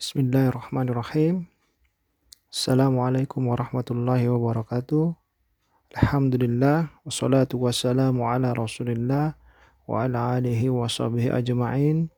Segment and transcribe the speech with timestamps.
[0.00, 1.44] Bismillahirrahmanirrahim.
[2.48, 5.12] Assalamualaikum warahmatullahi wabarakatuh.
[5.92, 9.36] Alhamdulillah wassalatu wassalamu ala Rasulillah
[9.84, 12.08] wa ala alihi wa sahbihi ajma'in.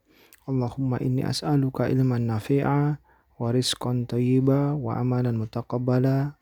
[0.47, 6.39] Allahumma inni as'aluka ilman nafi'a wa rizqan thayyiba wa amalan mutaqabbala.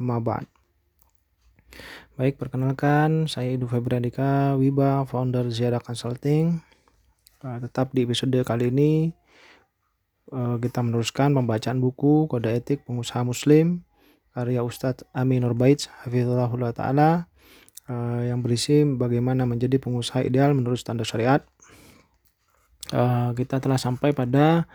[0.00, 0.48] Amma ba'd.
[2.16, 6.64] Baik, perkenalkan saya Idu Febriandika Wiba, founder Ziyadah Consulting.
[7.44, 9.19] Uh, tetap di episode kali ini
[10.32, 13.82] kita meneruskan pembacaan buku Kode Etik Pengusaha Muslim
[14.30, 17.30] karya Ustadz Amin Nurbaid Hafizullah Ta'ala
[17.90, 21.42] uh, yang berisi bagaimana menjadi pengusaha ideal menurut standar syariat.
[22.90, 24.66] Uh, kita telah sampai pada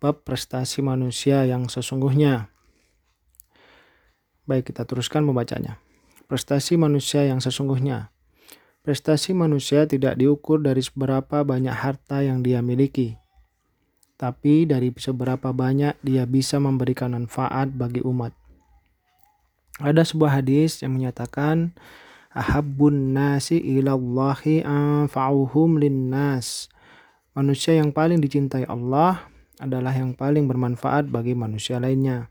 [0.00, 2.52] bab prestasi manusia yang sesungguhnya.
[4.44, 5.80] Baik, kita teruskan pembacanya.
[6.28, 8.12] Prestasi manusia yang sesungguhnya.
[8.86, 13.18] Prestasi manusia tidak diukur dari seberapa banyak harta yang dia miliki,
[14.16, 18.32] tapi dari seberapa banyak dia bisa memberikan manfaat bagi umat.
[19.76, 21.76] Ada sebuah hadis yang menyatakan,
[22.32, 26.68] Ahabbun nasi ilallahi anfa'uhum linnas.
[27.36, 29.28] Manusia yang paling dicintai Allah
[29.60, 32.28] adalah yang paling bermanfaat bagi manusia lainnya.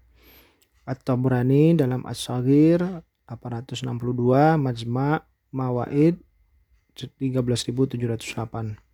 [0.86, 2.82] At-Tabrani dalam As-Saghir
[3.26, 6.22] 862 Majma' Mawaid
[6.94, 8.85] 13708.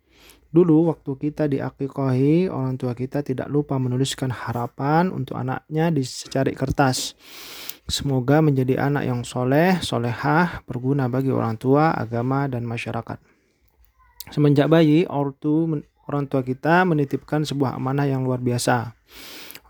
[0.52, 6.52] Dulu waktu kita diakikohi, orang tua kita tidak lupa menuliskan harapan untuk anaknya di secari
[6.52, 7.16] kertas.
[7.88, 13.16] Semoga menjadi anak yang soleh, solehah, berguna bagi orang tua, agama, dan masyarakat.
[14.28, 18.92] Semenjak bayi, orang tua kita menitipkan sebuah amanah yang luar biasa.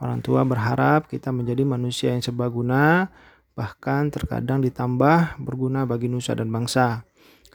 [0.03, 3.07] Orang tua berharap kita menjadi manusia yang serbaguna,
[3.55, 7.07] bahkan terkadang ditambah berguna bagi nusa dan bangsa.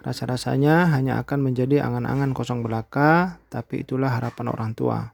[0.07, 5.11] Rasa-rasanya hanya akan menjadi angan-angan kosong belaka, tapi itulah harapan orang tua.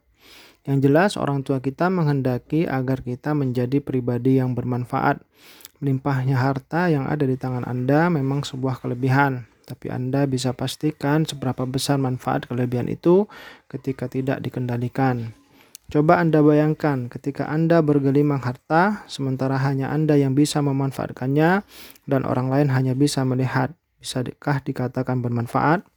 [0.70, 5.18] Yang jelas orang tua kita menghendaki agar kita menjadi pribadi yang bermanfaat.
[5.82, 11.66] Melimpahnya harta yang ada di tangan Anda memang sebuah kelebihan, tapi Anda bisa pastikan seberapa
[11.66, 13.26] besar manfaat kelebihan itu
[13.74, 15.34] ketika tidak dikendalikan.
[15.90, 21.66] Coba Anda bayangkan ketika Anda bergelimang harta, sementara hanya Anda yang bisa memanfaatkannya
[22.06, 25.88] dan orang lain hanya bisa melihat bisakah dikatakan bermanfaat?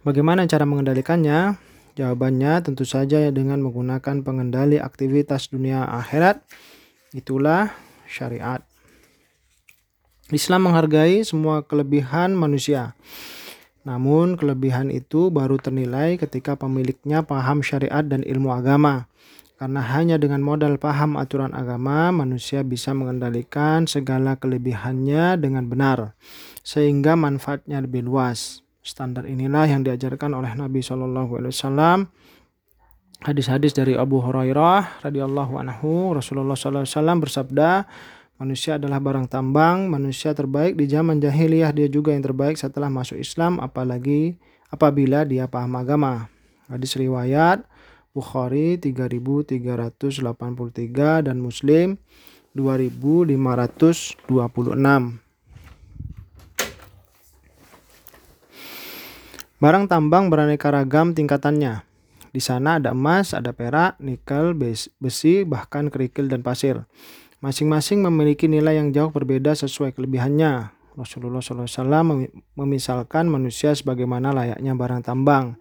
[0.00, 1.60] Bagaimana cara mengendalikannya?
[1.92, 6.40] Jawabannya tentu saja dengan menggunakan pengendali aktivitas dunia akhirat.
[7.12, 7.76] Itulah
[8.08, 8.64] syariat.
[10.32, 12.96] Islam menghargai semua kelebihan manusia.
[13.84, 19.12] Namun kelebihan itu baru ternilai ketika pemiliknya paham syariat dan ilmu agama.
[19.60, 26.18] Karena hanya dengan modal paham aturan agama, manusia bisa mengendalikan segala kelebihannya dengan benar,
[26.62, 28.62] sehingga manfaatnya lebih luas.
[28.82, 32.10] Standar inilah yang diajarkan oleh Nabi Shallallahu Alaihi Wasallam.
[33.22, 37.86] Hadis-hadis dari Abu Hurairah radhiyallahu anhu, Rasulullah Shallallahu Alaihi Wasallam bersabda,
[38.42, 43.22] manusia adalah barang tambang, manusia terbaik di zaman jahiliyah dia juga yang terbaik setelah masuk
[43.22, 44.34] Islam, apalagi
[44.74, 46.26] apabila dia paham agama.
[46.66, 47.62] Hadis riwayat
[48.10, 52.02] Bukhari 3383 dan Muslim
[52.58, 55.21] 2526.
[59.62, 61.86] Barang tambang beraneka ragam tingkatannya.
[62.34, 66.82] Di sana ada emas, ada perak, nikel, besi, bahkan kerikil dan pasir.
[67.38, 70.74] Masing-masing memiliki nilai yang jauh berbeda sesuai kelebihannya.
[70.98, 72.26] Rasulullah SAW
[72.58, 75.54] memisalkan manusia sebagaimana layaknya barang tambang.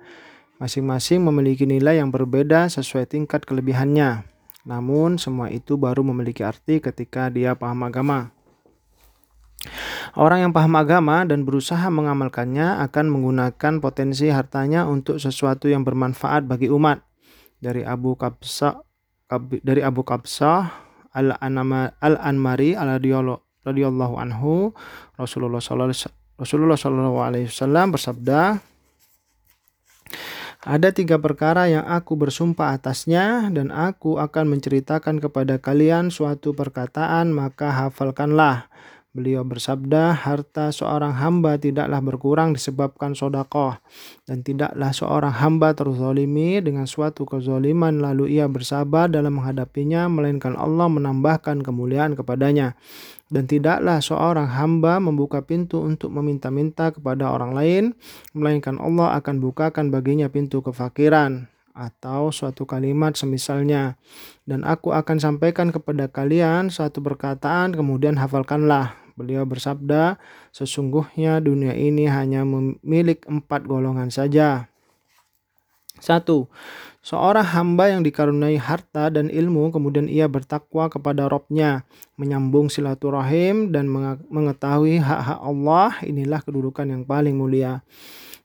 [0.57, 4.25] Masing-masing memiliki nilai yang berbeda sesuai tingkat kelebihannya.
[4.65, 8.33] Namun, semua itu baru memiliki arti ketika dia paham agama.
[10.17, 16.49] Orang yang paham agama dan berusaha mengamalkannya akan menggunakan potensi hartanya untuk sesuatu yang bermanfaat
[16.49, 17.05] bagi umat.
[17.61, 18.81] Dari Abu Kabsa
[19.61, 20.67] dari Abu Kabsa
[21.13, 22.99] Al-Anmari al
[23.61, 24.73] radhiyallahu anhu
[25.15, 28.59] Rasulullah sallallahu alaihi wasallam bersabda
[30.61, 37.33] ada tiga perkara yang aku bersumpah atasnya, dan aku akan menceritakan kepada kalian suatu perkataan,
[37.33, 38.69] maka hafalkanlah.
[39.11, 43.75] Beliau bersabda, harta seorang hamba tidaklah berkurang disebabkan sodakoh,
[44.23, 50.87] dan tidaklah seorang hamba terzolimi dengan suatu kezoliman lalu ia bersabar dalam menghadapinya, melainkan Allah
[50.87, 52.79] menambahkan kemuliaan kepadanya.
[53.27, 57.83] Dan tidaklah seorang hamba membuka pintu untuk meminta-minta kepada orang lain,
[58.31, 63.99] melainkan Allah akan bukakan baginya pintu kefakiran atau suatu kalimat semisalnya.
[64.47, 69.00] Dan aku akan sampaikan kepada kalian satu perkataan, kemudian hafalkanlah.
[69.15, 70.17] Beliau bersabda,
[70.55, 74.71] sesungguhnya dunia ini hanya memiliki empat golongan saja.
[76.01, 76.49] Satu,
[77.05, 81.85] seorang hamba yang dikaruniai harta dan ilmu kemudian ia bertakwa kepada Robnya,
[82.17, 83.85] menyambung silaturahim dan
[84.31, 87.85] mengetahui hak-hak Allah, inilah kedudukan yang paling mulia.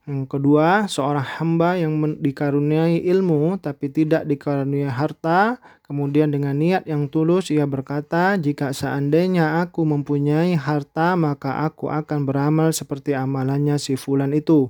[0.07, 7.07] Yang kedua, seorang hamba yang dikaruniai ilmu tapi tidak dikaruniai harta, kemudian dengan niat yang
[7.07, 13.95] tulus ia berkata, "Jika seandainya aku mempunyai harta, maka aku akan beramal seperti amalannya si
[13.95, 14.69] fulan itu."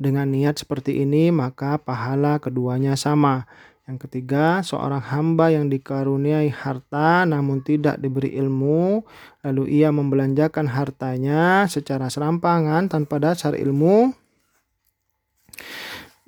[0.00, 3.44] Dengan niat seperti ini, maka pahala keduanya sama.
[3.90, 9.02] Yang ketiga, seorang hamba yang dikaruniai harta namun tidak diberi ilmu,
[9.42, 14.14] lalu ia membelanjakan hartanya secara serampangan tanpa dasar ilmu,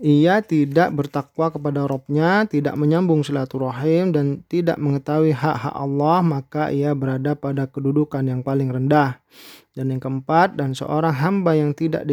[0.02, 6.90] ia tidak bertakwa kepada Robnya, tidak menyambung silaturahim, dan tidak mengetahui hak-hak Allah, maka ia
[6.90, 9.22] berada pada kedudukan yang paling rendah.
[9.72, 12.04] Dan yang keempat, dan seorang hamba yang tidak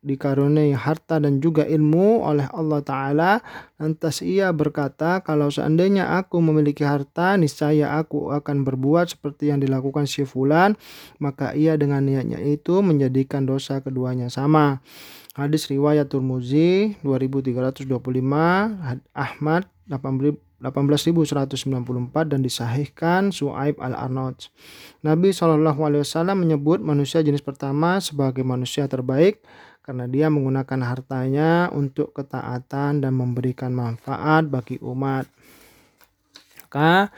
[0.00, 3.32] dikaruniai harta dan juga ilmu oleh Allah Ta'ala,
[3.76, 10.08] lantas ia berkata, kalau seandainya aku memiliki harta, niscaya aku akan berbuat seperti yang dilakukan
[10.08, 10.80] si fulan,
[11.20, 14.80] maka ia dengan niatnya itu menjadikan dosa keduanya sama.
[15.36, 17.84] Hadis riwayat Turmuzi 2325,
[19.12, 24.48] Ahmad 18194 dan disahihkan Suaib al-Arnaud.
[25.04, 29.44] Nabi SAW menyebut manusia jenis pertama sebagai manusia terbaik
[29.84, 35.28] karena dia menggunakan hartanya untuk ketaatan dan memberikan manfaat bagi umat.
[36.64, 37.12] Maka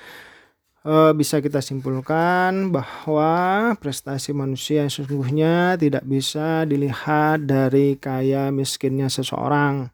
[0.87, 9.11] uh, bisa kita simpulkan bahwa prestasi manusia yang sesungguhnya tidak bisa dilihat dari kaya miskinnya
[9.11, 9.91] seseorang,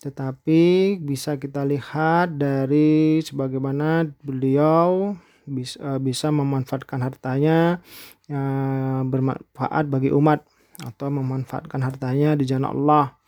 [0.00, 5.14] tetapi bisa kita lihat dari sebagaimana beliau
[5.44, 7.84] bisa, uh, bisa memanfaatkan hartanya
[8.32, 10.42] uh, bermanfaat bagi umat
[10.80, 13.20] atau memanfaatkan hartanya di jalan Allah.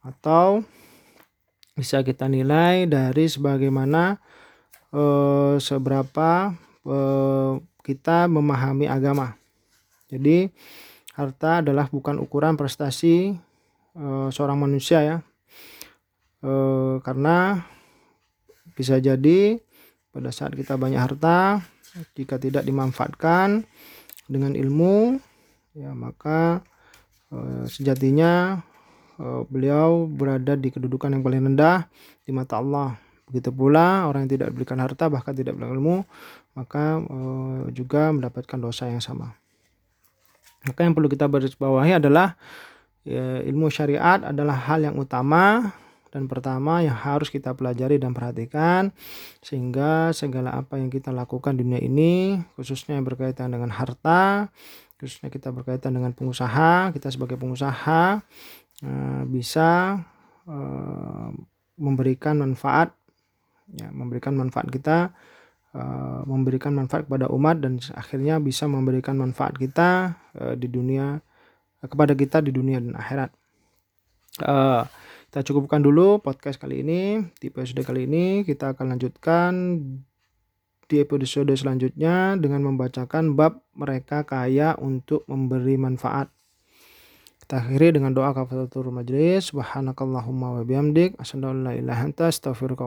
[0.00, 0.64] Atau
[1.76, 4.16] bisa kita nilai dari sebagaimana
[4.94, 6.54] eh, seberapa
[6.86, 9.34] eh, kita memahami agama.
[10.10, 10.50] Jadi
[11.14, 13.34] harta adalah bukan ukuran prestasi
[13.96, 15.18] eh, seorang manusia ya.
[17.04, 17.60] Karena
[18.72, 19.60] bisa jadi
[20.08, 21.60] pada saat kita banyak harta
[22.16, 23.68] jika tidak dimanfaatkan
[24.24, 25.20] dengan ilmu
[25.76, 26.64] ya maka
[27.68, 28.64] sejatinya
[29.52, 31.84] beliau berada di kedudukan yang paling rendah
[32.24, 32.96] di mata Allah
[33.30, 36.02] Begitu pula orang yang tidak diberikan harta bahkan tidak berilmu
[36.58, 37.18] maka e,
[37.70, 39.38] juga mendapatkan dosa yang sama.
[40.66, 42.34] Maka yang perlu kita bawahi adalah
[43.06, 45.70] e, ilmu syariat adalah hal yang utama
[46.10, 48.90] dan pertama yang harus kita pelajari dan perhatikan
[49.46, 54.50] sehingga segala apa yang kita lakukan di dunia ini khususnya yang berkaitan dengan harta
[54.98, 58.26] khususnya kita berkaitan dengan pengusaha kita sebagai pengusaha
[58.82, 58.90] e,
[59.30, 60.02] bisa
[61.80, 62.92] memberikan manfaat
[63.78, 65.14] ya memberikan manfaat kita
[65.74, 71.18] uh, memberikan manfaat kepada umat dan akhirnya bisa memberikan manfaat kita uh, di dunia
[71.82, 73.30] uh, kepada kita di dunia dan akhirat.
[74.40, 74.86] Uh,
[75.30, 79.52] kita cukupkan dulu podcast kali ini di episode kali ini kita akan lanjutkan
[80.90, 86.34] di episode selanjutnya dengan membacakan bab mereka kaya untuk memberi manfaat.
[87.38, 89.54] Kita akhiri dengan doa kafaratul majlis.
[89.54, 91.14] Subhanakallahumma wa bihamdik.
[91.18, 92.86] Asyhadu an la ilaha anta astaghfiruka.